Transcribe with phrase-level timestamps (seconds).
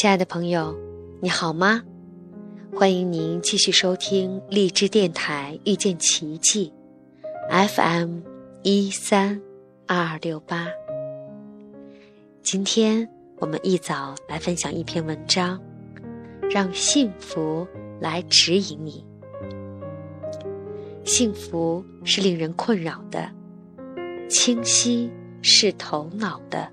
[0.00, 0.78] 亲爱的朋友，
[1.20, 1.82] 你好吗？
[2.72, 6.72] 欢迎您继续收听荔枝电台遇见奇迹
[7.50, 8.20] ，FM
[8.62, 9.42] 一三
[9.88, 10.68] 二六八。
[12.44, 15.60] 今天我们一早来分享一篇文章，
[16.48, 17.66] 让幸福
[18.00, 19.04] 来指引你。
[21.04, 23.28] 幸福是令人困扰的，
[24.28, 25.10] 清晰
[25.42, 26.70] 是头脑的，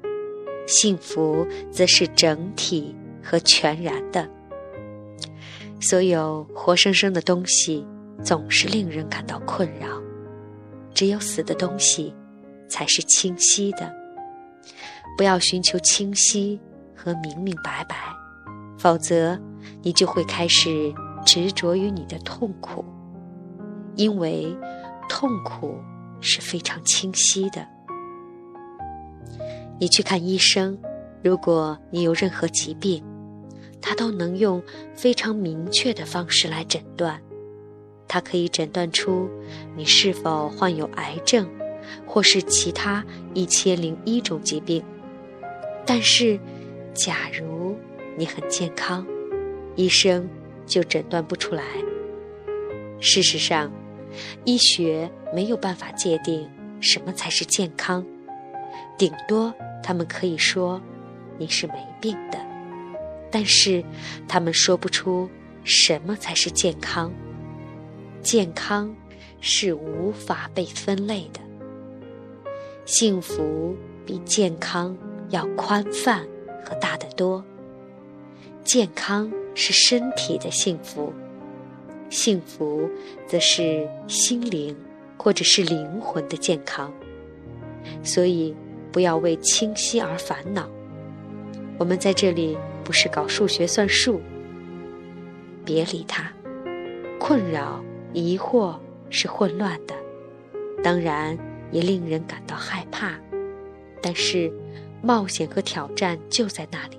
[0.67, 2.95] 幸福则是整体。
[3.25, 4.29] 和全然的，
[5.81, 7.83] 所有活生生的东西
[8.23, 9.87] 总是令人感到困扰，
[10.93, 12.13] 只有死的东西
[12.69, 13.91] 才是清晰的。
[15.17, 16.59] 不要寻求清晰
[16.95, 17.95] 和明明白白，
[18.77, 19.39] 否则
[19.81, 20.93] 你就会开始
[21.25, 22.85] 执着于你的痛苦，
[23.95, 24.55] 因为
[25.09, 25.75] 痛苦
[26.21, 27.65] 是非常清晰的。
[29.79, 30.77] 你去看医生，
[31.23, 33.03] 如果你有任何疾病。
[33.81, 34.61] 他都能用
[34.95, 37.21] 非常明确的方式来诊断，
[38.07, 39.29] 他可以诊断出
[39.75, 41.47] 你是否患有癌症，
[42.05, 44.83] 或是其他一千零一种疾病。
[45.85, 46.39] 但是，
[46.93, 47.75] 假如
[48.17, 49.05] 你很健康，
[49.75, 50.27] 医生
[50.65, 51.63] 就诊断不出来。
[52.99, 53.71] 事实上，
[54.45, 58.05] 医学没有办法界定什么才是健康，
[58.97, 60.81] 顶多他们可以说
[61.37, 62.44] 你是没病的。
[63.31, 63.83] 但是，
[64.27, 65.29] 他们说不出
[65.63, 67.11] 什么才是健康。
[68.21, 68.95] 健康
[69.41, 71.39] 是无法被分类的。
[72.85, 74.97] 幸福比健康
[75.29, 76.25] 要宽泛
[76.63, 77.43] 和大得多。
[78.63, 81.11] 健康是身体的幸福，
[82.09, 82.89] 幸福
[83.27, 84.75] 则是心灵
[85.17, 86.91] 或者是灵魂的健康。
[88.01, 88.55] 所以，
[88.91, 90.69] 不要为清晰而烦恼。
[91.77, 92.57] 我们在这里。
[92.85, 94.21] 不是搞数学算数，
[95.65, 96.31] 别理他。
[97.19, 98.77] 困扰、疑惑
[99.09, 99.95] 是混乱的，
[100.83, 101.35] 当然
[101.71, 103.19] 也令人感到害怕。
[104.01, 104.53] 但是，
[105.01, 106.97] 冒险和挑战就在那里，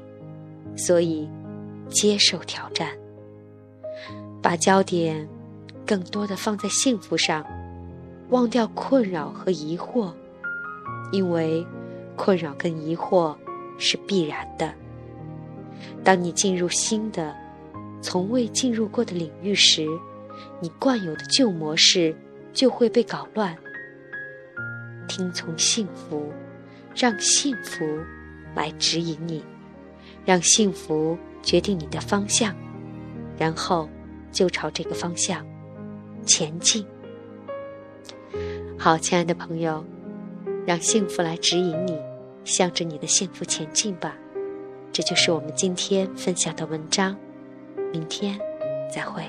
[0.77, 1.31] 所以
[1.89, 2.91] 接受挑战，
[4.43, 5.29] 把焦点
[5.87, 7.47] 更多的放在幸福上，
[8.31, 10.13] 忘掉困扰和疑惑，
[11.13, 11.65] 因为
[12.17, 13.37] 困扰跟疑惑
[13.79, 14.75] 是必然的。
[16.05, 17.35] 当你进入新的、
[18.01, 19.87] 从未进入过的领域时，
[20.61, 22.15] 你惯有的旧模式
[22.53, 23.57] 就会被搞乱。
[25.09, 26.33] 听从幸福，
[26.95, 27.85] 让幸福
[28.55, 29.45] 来指引你，
[30.25, 32.55] 让幸福决定你的方向，
[33.39, 33.89] 然后
[34.33, 35.47] 就朝这个方向
[36.25, 36.85] 前进。
[38.79, 39.85] 好，亲爱的朋友，
[40.67, 41.99] 让幸福来指引你，
[42.45, 44.17] 向着你的幸福前进吧。
[44.97, 47.15] 这就是我们今天分享的文章，
[47.93, 48.41] 明天
[48.91, 49.23] 再会。